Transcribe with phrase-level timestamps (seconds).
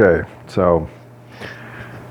[0.00, 0.88] Okay, so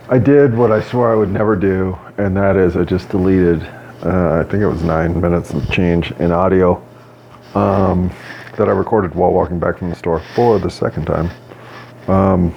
[0.10, 3.64] I did what I swore I would never do, and that is I just deleted,
[4.04, 6.86] uh, I think it was nine minutes of change in audio
[7.56, 8.14] um,
[8.58, 11.30] that I recorded while walking back from the store for the second time.
[12.10, 12.54] Um,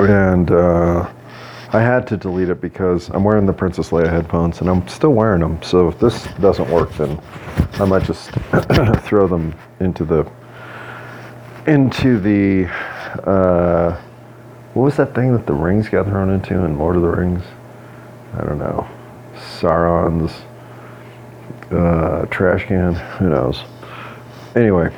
[0.00, 1.08] and uh,
[1.72, 5.12] I had to delete it because I'm wearing the Princess Leia headphones and I'm still
[5.12, 5.62] wearing them.
[5.62, 7.16] So if this doesn't work, then
[7.74, 8.30] I might just
[9.04, 10.28] throw them into the
[11.68, 12.68] into the
[13.24, 14.00] uh,
[14.74, 17.42] what was that thing that the rings got thrown into in Lord of the Rings?
[18.34, 18.88] I don't know.
[19.34, 20.32] Sauron's
[21.72, 22.94] uh, trash can.
[22.94, 23.64] Who knows?
[24.54, 24.94] Anyway,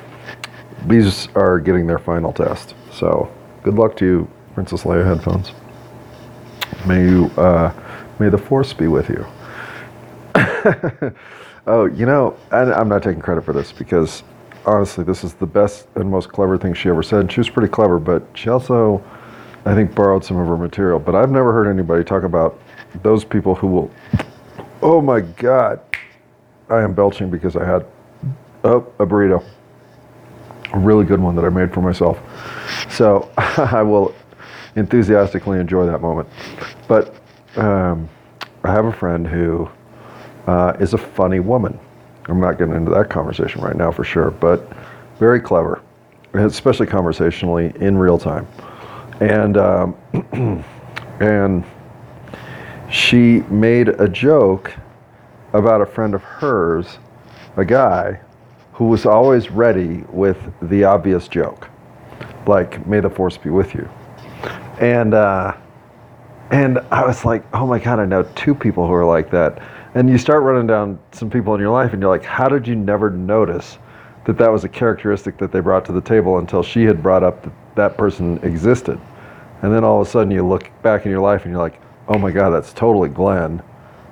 [0.86, 2.74] these are getting their final test.
[2.92, 5.52] So good luck to you, Princess Leia headphones.
[6.86, 7.72] May you, uh,
[8.18, 9.26] may the force be with you.
[11.66, 14.22] oh, you know, I, I'm not taking credit for this because
[14.66, 17.30] honestly, this is the best and most clever thing she ever said.
[17.30, 19.02] She was pretty clever, but she also,
[19.64, 20.98] I think, borrowed some of her material.
[20.98, 22.60] But I've never heard anybody talk about
[23.02, 23.90] those people who will.
[24.82, 25.80] Oh my God,
[26.68, 27.86] I am belching because I had
[28.64, 29.44] oh, a burrito,
[30.72, 32.18] a really good one that I made for myself.
[32.90, 34.14] So I will
[34.76, 36.28] enthusiastically enjoy that moment.
[36.88, 37.14] But
[37.56, 38.08] um,
[38.64, 39.68] I have a friend who
[40.46, 41.78] uh, is a funny woman.
[42.30, 44.70] I'm not getting into that conversation right now for sure, but
[45.18, 45.82] very clever,
[46.34, 48.46] especially conversationally in real time.
[49.20, 49.96] And um,
[51.20, 51.64] and
[52.90, 54.72] she made a joke
[55.52, 56.98] about a friend of hers,
[57.56, 58.20] a guy,
[58.72, 61.68] who was always ready with the obvious joke,
[62.46, 63.88] like "May the force be with you,"
[64.80, 65.54] and uh,
[66.50, 69.60] and I was like, "Oh my god, I know two people who are like that."
[69.94, 72.66] And you start running down some people in your life, and you're like, "How did
[72.68, 73.78] you never notice
[74.24, 77.24] that that was a characteristic that they brought to the table until she had brought
[77.24, 79.00] up that that person existed?"
[79.62, 81.80] And then all of a sudden, you look back in your life, and you're like,
[82.08, 83.62] "Oh my god, that's totally Glenn."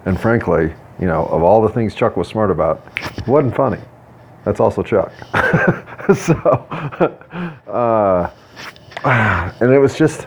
[0.05, 2.85] And frankly, you know, of all the things Chuck was smart about,
[3.17, 3.81] it wasn't funny.
[4.45, 5.13] That's also Chuck.
[6.17, 6.35] so,
[7.69, 8.31] uh,
[9.61, 10.27] and it was just,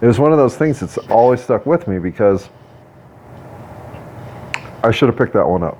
[0.00, 2.48] it was one of those things that's always stuck with me because
[4.82, 5.78] I should have picked that one up.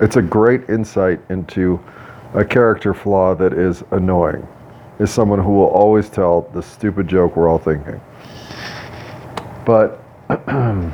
[0.00, 1.80] It's a great insight into
[2.34, 4.46] a character flaw that is annoying,
[4.98, 8.00] is someone who will always tell the stupid joke we're all thinking.
[9.64, 10.02] But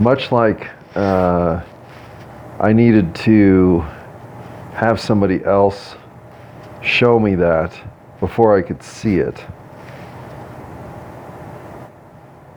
[0.00, 1.62] much like uh,
[2.60, 3.80] I needed to
[4.74, 5.96] have somebody else
[6.82, 7.78] show me that
[8.20, 9.44] before I could see it.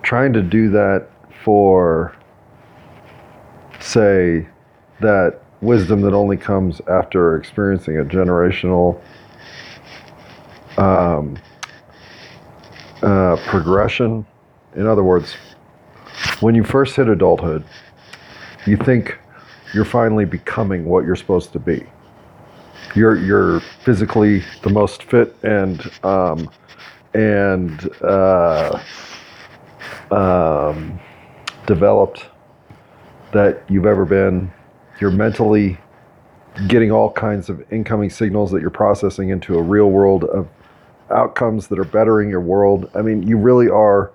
[0.04, 1.08] Trying to do that
[1.44, 2.16] for,
[3.86, 4.48] say,
[5.00, 9.02] that wisdom that only comes after experiencing a generational
[10.78, 11.38] um,
[13.02, 14.26] uh, progression.
[14.76, 15.36] In other words,
[16.40, 17.64] when you first hit adulthood,
[18.66, 19.18] you think
[19.74, 21.86] you're finally becoming what you're supposed to be.
[22.96, 26.50] You're you're physically the most fit and um,
[27.14, 28.82] and uh,
[30.12, 31.00] um,
[31.66, 32.26] developed
[33.32, 34.52] that you've ever been.
[35.00, 35.78] You're mentally
[36.68, 40.48] getting all kinds of incoming signals that you're processing into a real world of
[41.12, 42.90] outcomes that are bettering your world.
[42.96, 44.12] I mean, you really are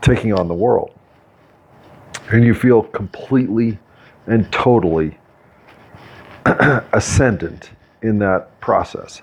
[0.00, 0.92] taking on the world
[2.30, 3.78] and you feel completely
[4.26, 5.18] and totally
[6.92, 7.70] ascendant
[8.02, 9.22] in that process,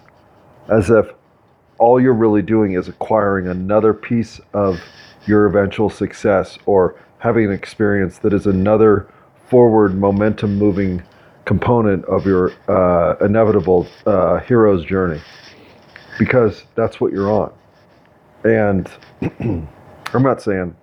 [0.70, 1.08] as if
[1.78, 4.80] all you're really doing is acquiring another piece of
[5.26, 9.08] your eventual success or having an experience that is another
[9.48, 11.02] forward momentum moving
[11.46, 15.22] component of your uh, inevitable uh, hero's journey
[16.18, 17.54] because that's what you're on.
[18.44, 18.90] And
[20.14, 20.76] I'm not saying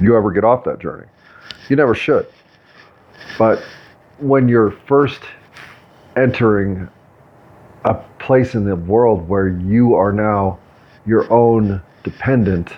[0.00, 1.06] you ever get off that journey.
[1.68, 2.28] You never should.
[3.36, 3.60] But
[4.18, 5.22] when you're first
[6.16, 6.88] entering
[7.84, 10.60] a place in the world where you are now
[11.04, 12.72] your own dependent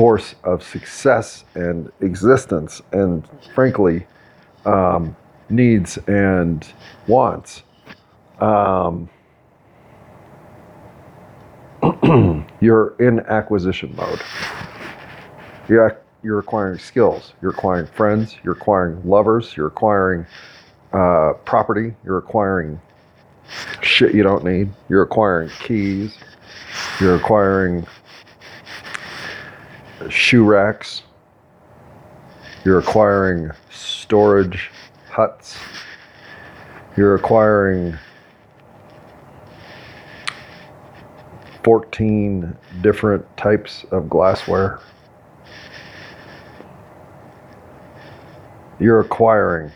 [0.00, 4.06] force of success and existence, and frankly,
[4.64, 5.14] um,
[5.50, 6.66] needs and
[7.06, 7.64] wants,
[8.40, 9.10] um,
[12.62, 14.22] you're in acquisition mode.
[15.68, 20.24] You're you're acquiring skills, you're acquiring friends, you're acquiring lovers, you're acquiring
[20.94, 22.80] uh, property, you're acquiring
[23.82, 26.16] shit you don't need, you're acquiring keys,
[27.02, 27.86] you're acquiring
[30.08, 31.02] shoe racks,
[32.64, 34.70] you're acquiring storage
[35.08, 35.56] huts,
[36.96, 37.96] you're acquiring
[41.62, 44.80] 14 different types of glassware.
[48.78, 49.70] You're acquiring.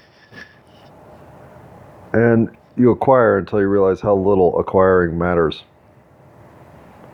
[2.13, 5.63] And you acquire until you realize how little acquiring matters.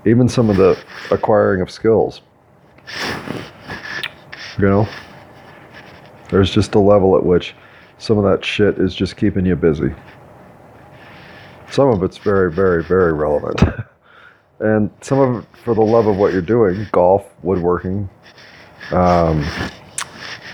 [0.06, 2.22] Even some of the acquiring of skills.
[4.58, 4.88] You know?
[6.30, 7.54] There's just a level at which
[7.98, 9.94] some of that shit is just keeping you busy.
[11.70, 13.62] Some of it's very, very, very relevant.
[14.60, 18.08] and some of it for the love of what you're doing golf, woodworking,
[18.92, 19.42] um,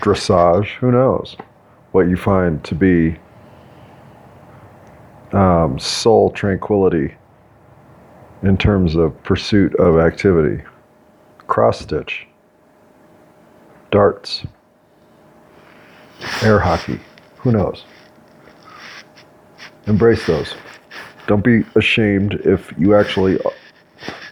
[0.01, 1.35] dressage, who knows
[1.91, 3.17] what you find to be
[5.33, 7.15] um, soul tranquility
[8.43, 10.63] in terms of pursuit of activity.
[11.47, 12.27] Cross stitch,
[13.89, 14.45] darts,
[16.43, 16.99] air hockey,
[17.37, 17.85] who knows?
[19.87, 20.55] Embrace those.
[21.27, 23.37] Don't be ashamed if you actually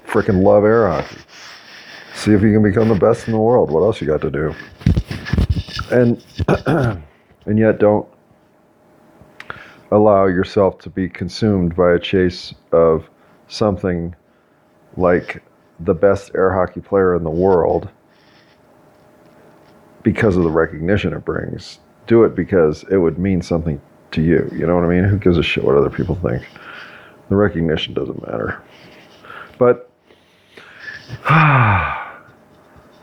[0.06, 1.18] freaking love air hockey.
[2.14, 3.72] See if you can become the best in the world.
[3.72, 4.56] What else you got to do?
[5.92, 6.24] And
[7.46, 8.08] and yet don't
[9.92, 13.10] allow yourself to be consumed by a chase of
[13.48, 14.16] something
[14.98, 15.44] like
[15.80, 17.90] the best air hockey player in the world
[20.04, 21.80] because of the recognition it brings.
[22.08, 23.82] Do it because it would mean something
[24.12, 24.50] to you.
[24.54, 25.04] You know what I mean?
[25.04, 26.48] Who gives a shit what other people think?
[27.30, 28.62] The recognition doesn't matter.
[29.58, 29.90] But
[31.26, 32.22] I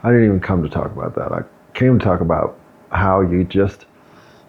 [0.04, 1.32] didn't even come to talk about that.
[1.32, 1.42] I
[1.74, 2.58] came to talk about
[2.90, 3.86] how you just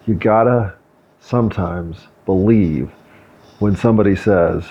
[0.05, 0.73] you gotta
[1.19, 2.91] sometimes believe
[3.59, 4.65] when somebody says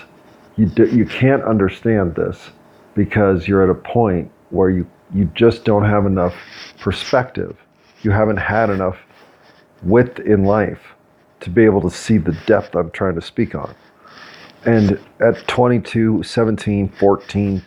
[0.55, 2.51] you you can't understand this
[2.95, 6.33] because you're at a point where you you just don't have enough
[6.79, 7.55] perspective.
[8.01, 8.97] You haven't had enough
[9.83, 10.81] width in life
[11.41, 13.75] to be able to see the depth I'm trying to speak on.
[14.65, 17.61] And at 22, 17, 14,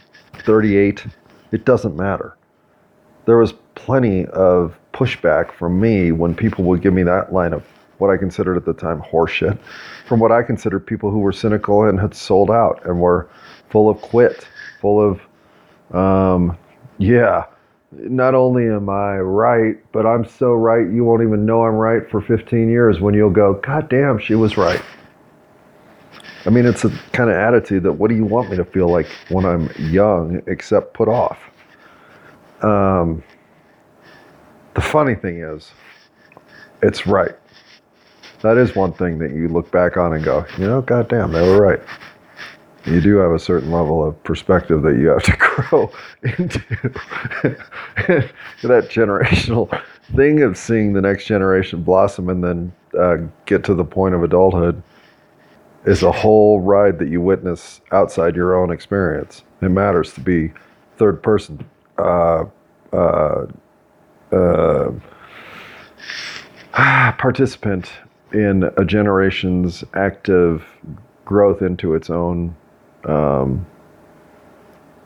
[0.44, 1.06] 38,
[1.52, 2.36] it doesn't matter.
[3.26, 7.64] There was plenty of pushback from me when people would give me that line of
[7.98, 9.58] what I considered at the time horseshit
[10.06, 13.28] from what I considered people who were cynical and had sold out and were
[13.70, 14.46] full of quit,
[14.80, 15.20] full of,
[15.94, 16.56] um,
[16.98, 17.44] yeah,
[17.92, 22.08] not only am I right, but I'm so right you won't even know I'm right
[22.10, 24.82] for 15 years when you'll go, God damn, she was right.
[26.44, 28.88] I mean, it's a kind of attitude that what do you want me to feel
[28.88, 31.38] like when I'm young except put off?
[32.62, 33.22] Um,
[34.74, 35.72] the funny thing is,
[36.82, 37.34] it's right.
[38.42, 41.42] That is one thing that you look back on and go, you know, goddamn, they
[41.42, 41.80] were right.
[42.86, 45.90] You do have a certain level of perspective that you have to grow
[46.22, 46.60] into.
[48.62, 49.82] that generational
[50.14, 54.22] thing of seeing the next generation blossom and then uh, get to the point of
[54.22, 54.80] adulthood
[55.84, 59.42] is a whole ride that you witness outside your own experience.
[59.62, 60.52] It matters to be
[60.96, 61.64] third person.
[61.98, 62.44] Uh,
[62.92, 63.46] uh,
[64.32, 64.92] uh,
[66.72, 67.90] participant
[68.32, 70.64] in a generation's active
[71.24, 72.54] growth into its own
[73.06, 73.66] um,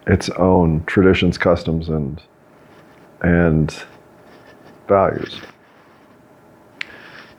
[0.06, 2.22] its own traditions, customs, and
[3.22, 3.84] and
[4.88, 5.40] values.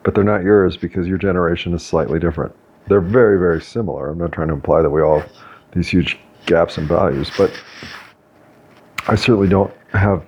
[0.03, 2.55] But they're not yours because your generation is slightly different.
[2.87, 4.09] They're very, very similar.
[4.09, 5.31] I'm not trying to imply that we all have
[5.73, 7.51] these huge gaps in values, but
[9.07, 10.23] I certainly don't have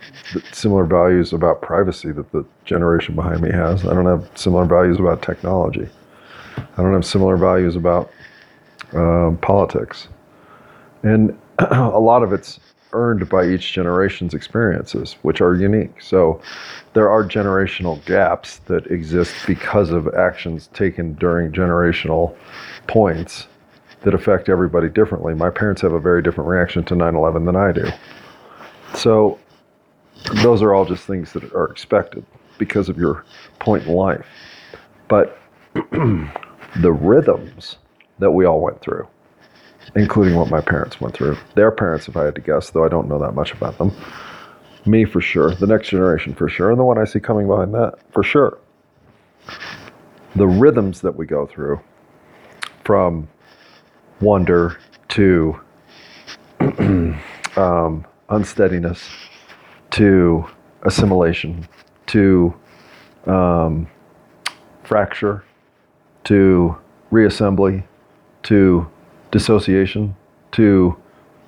[0.52, 3.86] similar values about privacy that the generation behind me has.
[3.86, 5.88] I don't have similar values about technology.
[6.58, 8.12] I don't have similar values about
[8.94, 10.08] um, politics.
[11.04, 12.60] And a lot of it's
[12.94, 16.02] earned by each generation's experiences, which are unique.
[16.02, 16.42] So
[16.94, 22.36] there are generational gaps that exist because of actions taken during generational
[22.88, 23.48] points
[24.02, 25.34] that affect everybody differently.
[25.34, 27.88] My parents have a very different reaction to 9 11 than I do.
[28.96, 29.40] So
[30.42, 32.26] those are all just things that are expected
[32.58, 33.26] because of your
[33.60, 34.26] point in life.
[35.08, 35.40] But
[35.74, 37.78] the rhythms
[38.20, 39.08] that we all went through,
[39.96, 42.90] including what my parents went through, their parents, if I had to guess, though I
[42.90, 43.92] don't know that much about them,
[44.86, 47.74] me for sure, the next generation for sure, and the one I see coming behind
[47.74, 48.58] that for sure.
[50.36, 51.80] The rhythms that we go through
[52.84, 53.28] from
[54.20, 54.78] wonder
[55.10, 55.60] to
[57.56, 59.08] um, unsteadiness
[59.92, 60.46] to
[60.84, 61.68] assimilation,
[62.08, 62.54] to
[63.28, 63.88] um,
[64.84, 65.44] fracture,
[66.24, 66.76] to
[67.12, 67.84] reassembly,
[68.44, 68.90] to
[69.34, 70.16] dissociation,
[70.52, 70.96] to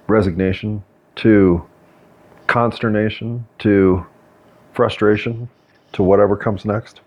[0.08, 0.84] resignation,
[1.16, 1.64] to
[2.48, 4.04] consternation, to
[4.74, 5.48] frustration,
[5.94, 7.02] to whatever comes next.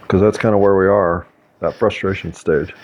[0.00, 1.26] Because that's kind of where we are,
[1.60, 2.74] that frustration stage.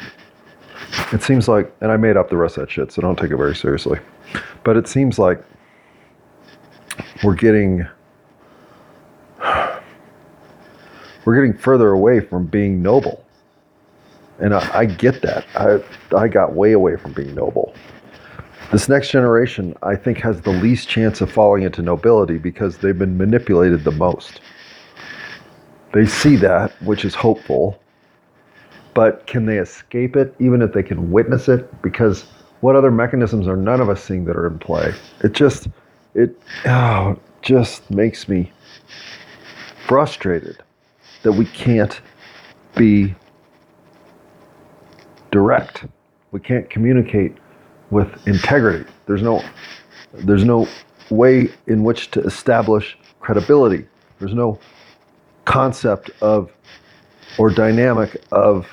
[1.12, 3.31] it seems like, and I made up the rest of that shit, so don't take
[3.31, 3.99] it very seriously.
[4.62, 5.43] But it seems like
[7.25, 7.88] we're getting
[11.25, 13.25] we're getting further away from being noble.
[14.41, 15.47] And I, I get that.
[15.55, 15.83] I
[16.17, 17.75] I got way away from being noble.
[18.73, 22.99] This next generation, I think, has the least chance of falling into nobility because they've
[22.99, 24.41] been manipulated the most.
[25.93, 27.81] They see that, which is hopeful,
[28.95, 31.83] but can they escape it even if they can witness it?
[31.83, 32.23] Because
[32.62, 34.93] what other mechanisms are none of us seeing that are in play?
[35.23, 35.69] It just,
[36.14, 36.37] it
[36.67, 38.50] oh, just makes me
[39.87, 40.62] frustrated
[41.23, 42.00] that we can't
[42.75, 43.14] be
[45.35, 45.87] direct.
[46.31, 47.37] We can't communicate
[47.91, 48.88] with integrity.
[49.07, 49.43] There's no
[50.12, 50.69] there's no
[51.11, 53.85] way in which to establish credibility.
[54.21, 54.61] There's no
[55.45, 56.53] concept of
[57.37, 58.69] or dynamic of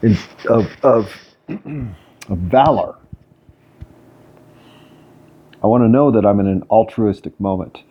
[0.00, 0.16] in,
[0.48, 1.14] of of,
[1.48, 2.94] of valor.
[5.62, 7.82] I want to know that I'm in an altruistic moment.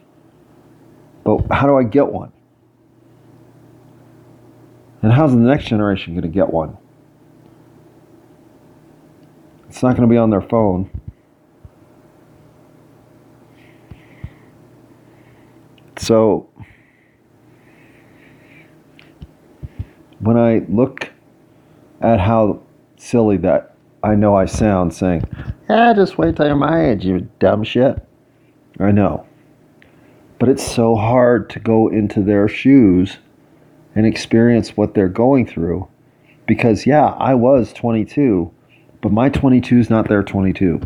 [1.23, 2.31] But how do I get one?
[5.03, 6.77] And how's the next generation going to get one?
[9.73, 10.87] It's not going to be on their phone.
[15.97, 16.47] So,
[20.19, 21.11] when I look
[22.01, 22.61] at how
[22.97, 25.23] silly that I know I sound saying,
[25.67, 27.97] ah, just wait till you're my age, you dumb shit.
[28.79, 29.25] I know.
[30.37, 33.17] But it's so hard to go into their shoes
[33.95, 35.87] and experience what they're going through
[36.45, 38.53] because, yeah, I was 22,
[39.03, 40.81] but my 22 is not their 22.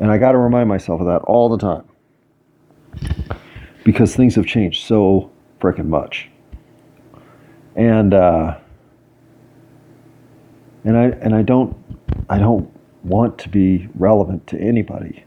[0.00, 1.84] And I got to remind myself of that all the time
[3.84, 6.28] because things have changed so freaking much.
[7.76, 8.58] And, uh,
[10.84, 11.76] and I and I don't
[12.28, 12.68] I don't
[13.04, 15.24] want to be relevant to anybody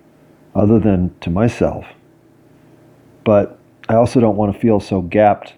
[0.54, 1.86] other than to myself.
[3.24, 3.58] But
[3.88, 5.54] I also don't want to feel so gapped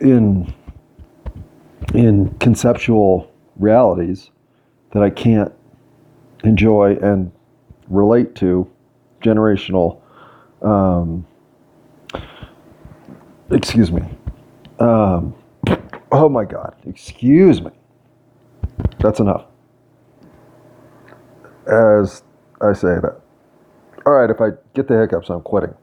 [0.00, 0.54] in
[1.94, 4.30] in conceptual realities
[4.92, 5.52] that I can't
[6.44, 7.30] enjoy and
[7.88, 8.70] relate to
[9.22, 10.00] generational
[10.62, 11.26] um,
[13.50, 14.02] excuse me
[14.78, 15.34] um,
[16.12, 16.76] Oh my God.
[16.86, 17.70] Excuse me.
[19.00, 19.46] That's enough.
[21.66, 22.22] As
[22.60, 23.18] I say that.
[24.04, 25.74] All right, if I get the hiccups, I'm quitting.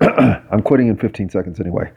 [0.00, 1.90] I'm quitting in 15 seconds anyway.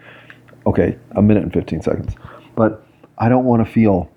[0.65, 2.15] Okay, a minute and 15 seconds.
[2.55, 2.83] But
[3.21, 4.09] I don't want to feel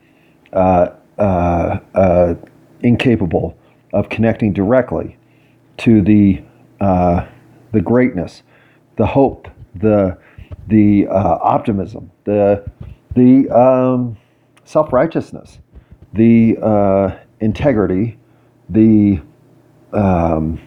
[0.54, 2.34] uh, uh, uh,
[2.80, 3.56] incapable
[3.92, 5.18] of connecting directly
[5.78, 6.42] to the
[6.80, 7.26] uh,
[7.73, 8.42] the greatness,
[8.96, 10.16] the hope, the
[10.68, 12.64] the uh, optimism, the
[13.14, 14.16] the um,
[14.64, 15.58] self righteousness,
[16.14, 18.18] the uh, integrity,
[18.70, 19.20] the
[19.92, 20.58] um,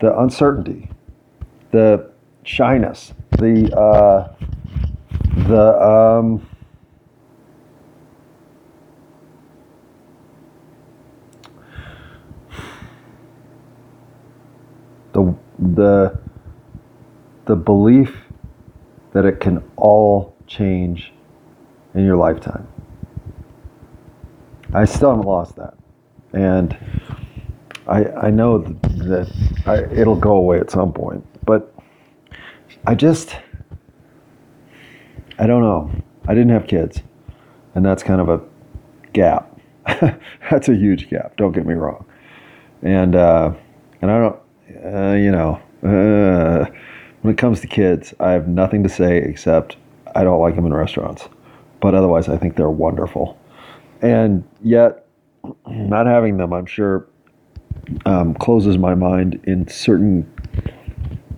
[0.00, 0.90] the uncertainty,
[1.70, 2.10] the
[2.42, 3.72] shyness, the
[5.36, 6.46] the um,
[15.12, 16.18] the the
[17.46, 18.16] the belief
[19.12, 21.12] that it can all change
[21.94, 22.66] in your lifetime.
[24.72, 25.74] I still haven't lost that.
[26.32, 26.76] And
[27.86, 29.32] I, I know that, that
[29.66, 31.24] I, it'll go away at some point.
[31.44, 31.72] But
[32.86, 33.36] I just,
[35.38, 35.90] I don't know.
[36.26, 37.02] I didn't have kids.
[37.74, 38.40] And that's kind of a
[39.12, 39.50] gap.
[40.50, 42.04] that's a huge gap, don't get me wrong.
[42.82, 43.52] And, uh,
[44.00, 44.36] and I don't,
[44.84, 46.70] uh, you know, uh,
[47.22, 49.76] when it comes to kids, I have nothing to say except
[50.14, 51.28] I don't like them in restaurants.
[51.80, 53.38] But otherwise, I think they're wonderful.
[54.00, 55.06] And yet,
[55.66, 57.06] not having them, I'm sure,
[58.06, 60.30] um, closes my mind in certain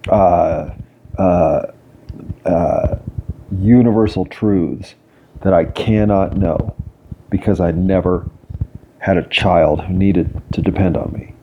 [0.08, 0.70] uh,
[1.18, 1.62] uh,
[2.44, 2.96] uh,
[3.52, 4.94] universal truths
[5.42, 6.74] that I cannot know
[7.30, 8.28] because I never
[8.98, 11.34] had a child who needed to depend on me.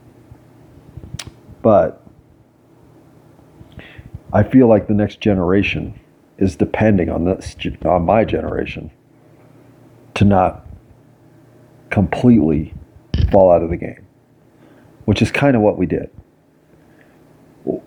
[1.62, 2.02] But
[4.32, 5.98] I feel like the next generation
[6.38, 8.90] is depending on this on my generation
[10.14, 10.66] to not
[11.90, 12.74] completely
[13.30, 14.04] fall out of the game,
[15.04, 16.10] which is kind of what we did.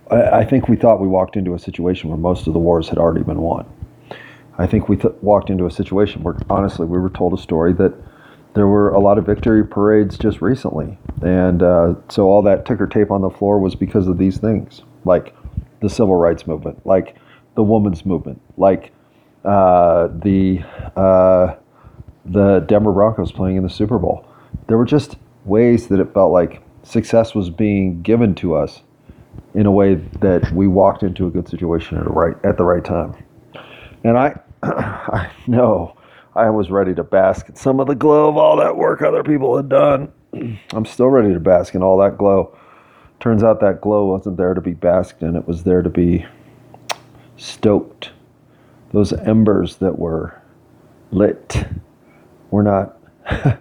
[0.10, 2.98] I, think we thought we walked into a situation where most of the wars had
[2.98, 3.70] already been won.
[4.58, 7.74] I think we th- walked into a situation where, honestly, we were told a story
[7.74, 7.94] that
[8.54, 12.88] there were a lot of victory parades just recently, and uh, so all that ticker
[12.88, 15.36] tape on the floor was because of these things, like
[15.82, 17.16] the civil rights movement, like
[17.56, 18.92] the women's movement, like
[19.46, 20.60] uh, the
[20.96, 21.56] uh,
[22.26, 24.26] the Denver Broncos playing in the Super Bowl.
[24.68, 28.82] There were just ways that it felt like success was being given to us
[29.54, 32.64] in a way that we walked into a good situation at the right at the
[32.64, 33.16] right time.
[34.04, 35.96] And I I know
[36.36, 39.24] I was ready to bask in some of the glow of all that work other
[39.24, 40.12] people had done.
[40.72, 42.58] I'm still ready to bask in all that glow.
[43.20, 46.26] Turns out that glow wasn't there to be basked in, it was there to be
[47.38, 48.12] stoked.
[48.92, 50.40] Those embers that were
[51.12, 51.66] lit
[52.52, 52.98] were not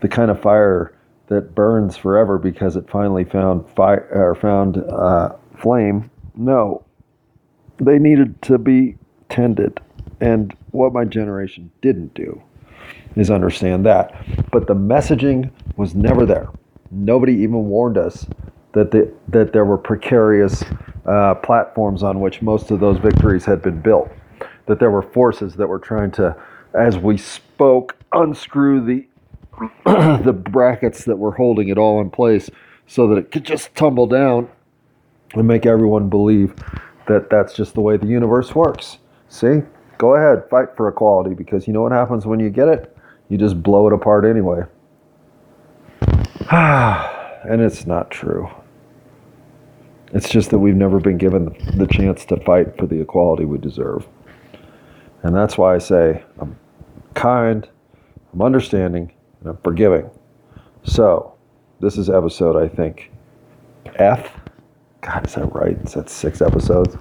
[0.00, 0.94] the kind of fire
[1.28, 6.10] that burns forever because it finally found fire or found uh, flame.
[6.34, 6.84] No,
[7.78, 8.96] they needed to be
[9.28, 9.80] tended,
[10.20, 12.42] and what my generation didn't do
[13.16, 14.14] is understand that.
[14.50, 16.48] But the messaging was never there.
[16.90, 18.26] Nobody even warned us
[18.72, 20.64] that the, that there were precarious
[21.06, 24.10] uh, platforms on which most of those victories had been built.
[24.66, 26.36] That there were forces that were trying to,
[26.74, 29.06] as we spoke, unscrew the
[29.84, 32.50] the brackets that were holding it all in place
[32.88, 34.48] so that it could just tumble down
[35.34, 36.54] and make everyone believe
[37.06, 38.98] that that's just the way the universe works.
[39.28, 39.62] See?
[39.98, 42.96] Go ahead, fight for equality because you know what happens when you get it?
[43.28, 44.62] You just blow it apart anyway.
[46.50, 48.50] and it's not true.
[50.12, 53.58] It's just that we've never been given the chance to fight for the equality we
[53.58, 54.06] deserve.
[55.22, 56.56] And that's why I say I'm
[57.14, 57.68] kind,
[58.32, 60.10] I'm understanding, and I'm forgiving.
[60.84, 61.34] So,
[61.80, 63.10] this is episode, I think,
[63.96, 64.38] F.
[65.00, 65.76] God, is that right?
[65.84, 66.96] Is that six episodes?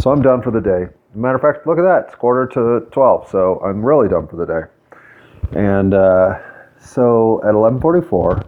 [0.00, 0.88] So I'm done for the day.
[1.14, 2.06] Matter of fact, look at that.
[2.06, 5.58] It's quarter to 12, so I'm really done for the day.
[5.58, 6.38] And uh,
[6.78, 8.46] so at 11:44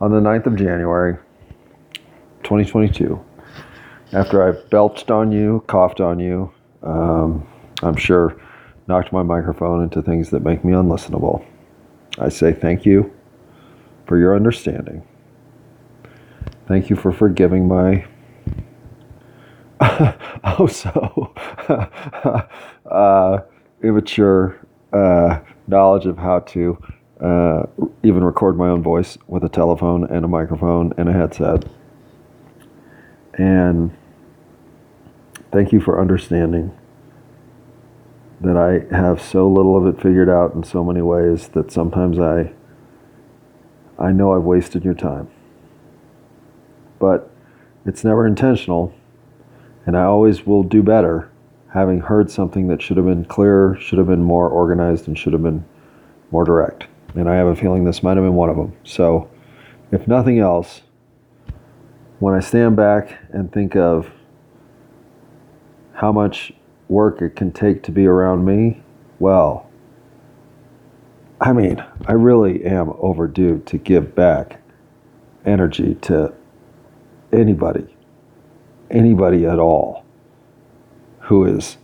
[0.00, 1.16] on the 9th of January,
[2.44, 3.20] 2022,
[4.12, 6.52] after I belched on you, coughed on you,
[6.82, 7.46] um,
[7.82, 8.40] I'm sure
[8.86, 11.44] knocked my microphone into things that make me unlistenable.
[12.18, 13.12] I say thank you
[14.06, 15.06] for your understanding.
[16.66, 18.06] Thank you for forgiving my
[19.80, 21.32] oh so
[22.90, 23.40] uh,
[23.82, 26.82] immature uh, knowledge of how to
[27.20, 27.64] uh,
[28.02, 31.64] even record my own voice with a telephone and a microphone and a headset.
[33.34, 33.96] And
[35.52, 36.76] thank you for understanding
[38.40, 42.18] that I have so little of it figured out in so many ways that sometimes
[42.18, 42.52] I
[43.98, 45.28] I know I've wasted your time.
[47.00, 47.30] But
[47.84, 48.94] it's never intentional,
[49.84, 51.30] and I always will do better
[51.72, 55.32] having heard something that should have been clearer, should have been more organized, and should
[55.32, 55.64] have been
[56.30, 56.86] more direct.
[57.14, 58.74] And I have a feeling this might have been one of them.
[58.84, 59.30] So,
[59.90, 60.82] if nothing else,
[62.20, 64.10] when I stand back and think of
[65.94, 66.52] how much
[66.88, 68.82] work it can take to be around me,
[69.18, 69.68] well,
[71.40, 74.60] I mean, I really am overdue to give back
[75.44, 76.34] energy to
[77.32, 77.96] anybody,
[78.90, 80.04] anybody at all
[81.28, 81.76] who is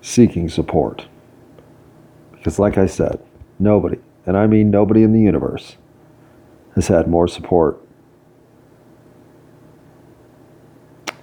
[0.00, 1.06] seeking support.
[2.32, 3.20] Because, like I said,
[3.60, 5.76] nobody, and I mean nobody in the universe,
[6.74, 7.80] has had more support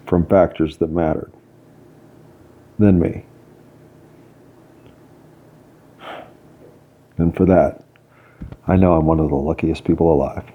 [0.08, 1.34] from factors that mattered
[2.80, 3.26] than me.
[7.18, 7.84] And for that,
[8.68, 10.46] I know I'm one of the luckiest people alive.